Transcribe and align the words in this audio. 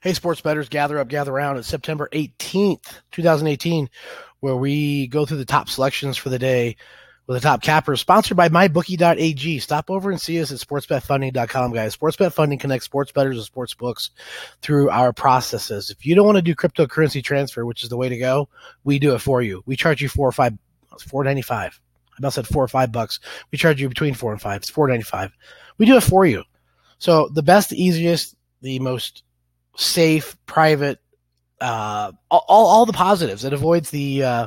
Hey, 0.00 0.12
sports 0.12 0.40
betters, 0.40 0.68
gather 0.68 1.00
up, 1.00 1.08
gather 1.08 1.32
around. 1.32 1.56
It's 1.56 1.66
September 1.66 2.08
18th, 2.12 3.00
2018, 3.10 3.90
where 4.38 4.54
we 4.54 5.08
go 5.08 5.26
through 5.26 5.38
the 5.38 5.44
top 5.44 5.68
selections 5.68 6.16
for 6.16 6.28
the 6.28 6.38
day 6.38 6.76
with 7.26 7.36
the 7.36 7.40
top 7.40 7.62
cappers, 7.62 8.00
sponsored 8.00 8.36
by 8.36 8.48
mybookie.ag. 8.48 9.58
Stop 9.58 9.90
over 9.90 10.12
and 10.12 10.20
see 10.20 10.40
us 10.40 10.52
at 10.52 10.58
sportsbetfunding.com, 10.58 11.72
guys. 11.72 11.96
Sportsbet 11.96 12.32
funding 12.32 12.60
connects 12.60 12.84
sports 12.84 13.10
bettors 13.10 13.38
and 13.38 13.44
sports 13.44 13.74
books 13.74 14.10
through 14.62 14.88
our 14.88 15.12
processes. 15.12 15.90
If 15.90 16.06
you 16.06 16.14
don't 16.14 16.26
want 16.26 16.36
to 16.36 16.42
do 16.42 16.54
cryptocurrency 16.54 17.22
transfer, 17.22 17.66
which 17.66 17.82
is 17.82 17.88
the 17.88 17.96
way 17.96 18.08
to 18.08 18.18
go, 18.18 18.48
we 18.84 19.00
do 19.00 19.16
it 19.16 19.18
for 19.18 19.42
you. 19.42 19.64
We 19.66 19.74
charge 19.74 20.00
you 20.00 20.08
four 20.08 20.28
or 20.28 20.32
five, 20.32 20.56
four 21.08 21.24
ninety 21.24 21.42
five. 21.42 21.80
I 22.12 22.14
about 22.18 22.34
said 22.34 22.46
four 22.46 22.62
or 22.62 22.68
five 22.68 22.92
bucks. 22.92 23.18
We 23.50 23.58
charge 23.58 23.80
you 23.80 23.88
between 23.88 24.14
four 24.14 24.30
and 24.30 24.40
five. 24.40 24.58
It's 24.58 24.70
four 24.70 24.86
ninety 24.86 25.02
five. 25.02 25.32
We 25.76 25.86
do 25.86 25.96
it 25.96 26.04
for 26.04 26.24
you. 26.24 26.44
So 26.98 27.28
the 27.32 27.42
best, 27.42 27.70
the 27.70 27.82
easiest, 27.82 28.36
the 28.62 28.78
most 28.78 29.24
safe, 29.78 30.36
private, 30.46 30.98
uh, 31.60 32.12
all, 32.30 32.44
all 32.48 32.86
the 32.86 32.92
positives. 32.92 33.44
It 33.44 33.52
avoids 33.52 33.90
the, 33.90 34.22
uh, 34.22 34.46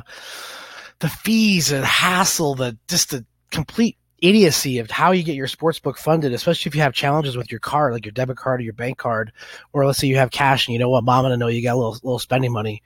the 1.00 1.08
fees 1.08 1.72
and 1.72 1.84
hassle, 1.84 2.54
the 2.54 2.78
just 2.88 3.10
the 3.10 3.24
complete 3.50 3.96
idiocy 4.18 4.78
of 4.78 4.90
how 4.90 5.10
you 5.10 5.24
get 5.24 5.34
your 5.34 5.48
sports 5.48 5.80
book 5.80 5.98
funded, 5.98 6.32
especially 6.32 6.68
if 6.68 6.76
you 6.76 6.82
have 6.82 6.94
challenges 6.94 7.36
with 7.36 7.50
your 7.50 7.60
card, 7.60 7.92
like 7.92 8.04
your 8.04 8.12
debit 8.12 8.36
card 8.36 8.60
or 8.60 8.64
your 8.64 8.72
bank 8.72 8.98
card, 8.98 9.32
or 9.72 9.84
let's 9.84 9.98
say 9.98 10.06
you 10.06 10.16
have 10.16 10.30
cash 10.30 10.68
and 10.68 10.72
you 10.72 10.78
know 10.78 10.90
what, 10.90 11.02
mom 11.02 11.24
and 11.24 11.34
I 11.34 11.36
know 11.36 11.48
you 11.48 11.62
got 11.62 11.74
a 11.74 11.76
little, 11.76 11.92
little 11.92 12.18
spending 12.18 12.52
money. 12.52 12.82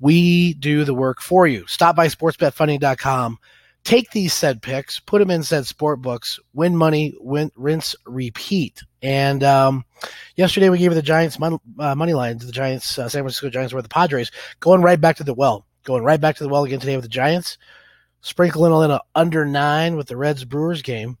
We 0.00 0.54
do 0.54 0.84
the 0.84 0.94
work 0.94 1.20
for 1.20 1.46
you. 1.46 1.66
Stop 1.68 1.94
by 1.94 2.08
sportsbetfunding.com 2.08 3.38
take 3.84 4.10
these 4.10 4.32
said 4.32 4.62
picks, 4.62 4.98
put 4.98 5.20
them 5.20 5.30
in 5.30 5.42
said 5.42 5.66
sport 5.66 6.02
books, 6.02 6.40
win 6.54 6.76
money, 6.76 7.14
win, 7.20 7.52
rinse, 7.54 7.94
repeat. 8.06 8.82
And 9.02 9.44
um, 9.44 9.84
yesterday 10.36 10.68
we 10.68 10.78
gave 10.78 10.94
the 10.94 11.02
Giants 11.02 11.38
mon- 11.38 11.60
uh, 11.78 11.94
money 11.94 12.14
line 12.14 12.38
to 12.38 12.46
the 12.46 12.52
Giants, 12.52 12.98
uh, 12.98 13.08
San 13.08 13.22
Francisco 13.22 13.50
Giants, 13.50 13.72
were 13.72 13.82
the 13.82 13.88
Padres 13.88 14.30
going 14.60 14.82
right 14.82 15.00
back 15.00 15.16
to 15.16 15.24
the 15.24 15.34
well, 15.34 15.66
going 15.84 16.02
right 16.02 16.20
back 16.20 16.36
to 16.36 16.44
the 16.44 16.48
well 16.48 16.64
again 16.64 16.80
today 16.80 16.96
with 16.96 17.04
the 17.04 17.08
Giants, 17.08 17.58
sprinkling 18.20 18.72
in 18.84 18.90
a 18.90 19.00
under 19.14 19.44
nine 19.44 19.96
with 19.96 20.08
the 20.08 20.16
Reds 20.16 20.44
Brewers 20.44 20.82
game. 20.82 21.18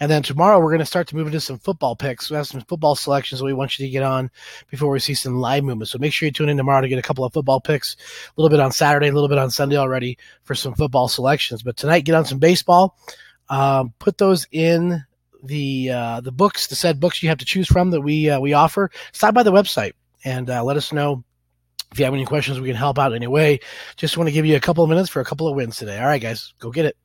And 0.00 0.10
then 0.10 0.22
tomorrow 0.22 0.58
we're 0.58 0.70
going 0.70 0.80
to 0.80 0.86
start 0.86 1.06
to 1.08 1.16
move 1.16 1.28
into 1.28 1.40
some 1.40 1.58
football 1.58 1.94
picks. 1.94 2.28
We 2.28 2.36
have 2.36 2.46
some 2.46 2.62
football 2.62 2.96
selections 2.96 3.38
that 3.38 3.44
we 3.44 3.52
want 3.52 3.78
you 3.78 3.86
to 3.86 3.90
get 3.90 4.02
on 4.02 4.30
before 4.68 4.90
we 4.90 4.98
see 4.98 5.14
some 5.14 5.36
live 5.36 5.62
movement. 5.62 5.88
So 5.88 5.98
make 5.98 6.12
sure 6.12 6.26
you 6.26 6.32
tune 6.32 6.48
in 6.48 6.56
tomorrow 6.56 6.80
to 6.80 6.88
get 6.88 6.98
a 6.98 7.02
couple 7.02 7.24
of 7.24 7.32
football 7.32 7.60
picks, 7.60 7.94
a 7.94 8.40
little 8.40 8.50
bit 8.50 8.62
on 8.62 8.72
Saturday, 8.72 9.08
a 9.08 9.12
little 9.12 9.28
bit 9.28 9.38
on 9.38 9.50
Sunday 9.50 9.76
already 9.76 10.18
for 10.42 10.54
some 10.54 10.74
football 10.74 11.08
selections. 11.08 11.62
But 11.62 11.76
tonight, 11.76 12.04
get 12.04 12.16
on 12.16 12.24
some 12.24 12.38
baseball. 12.38 12.98
Um, 13.48 13.92
put 13.98 14.18
those 14.18 14.46
in 14.50 15.04
the 15.42 15.90
uh, 15.90 16.20
the 16.20 16.32
books, 16.32 16.66
the 16.66 16.76
said 16.76 17.00
books 17.00 17.22
you 17.22 17.28
have 17.28 17.38
to 17.38 17.44
choose 17.44 17.66
from 17.66 17.90
that 17.90 18.00
we 18.00 18.30
uh, 18.30 18.40
we 18.40 18.52
offer. 18.52 18.90
Stop 19.12 19.34
by 19.34 19.42
the 19.42 19.52
website 19.52 19.92
and 20.24 20.50
uh, 20.50 20.62
let 20.64 20.76
us 20.76 20.92
know 20.92 21.24
if 21.92 21.98
you 21.98 22.04
have 22.04 22.14
any 22.14 22.24
questions. 22.24 22.60
We 22.60 22.68
can 22.68 22.76
help 22.76 22.98
out 22.98 23.12
in 23.12 23.16
any 23.16 23.26
way. 23.26 23.60
Just 23.96 24.16
want 24.16 24.28
to 24.28 24.32
give 24.32 24.46
you 24.46 24.56
a 24.56 24.60
couple 24.60 24.84
of 24.84 24.90
minutes 24.90 25.08
for 25.08 25.20
a 25.20 25.24
couple 25.24 25.48
of 25.48 25.56
wins 25.56 25.76
today. 25.76 25.98
All 25.98 26.06
right, 26.06 26.22
guys, 26.22 26.54
go 26.58 26.70
get 26.70 26.84
it. 26.84 26.96